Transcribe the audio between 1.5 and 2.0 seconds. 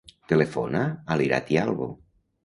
Albo.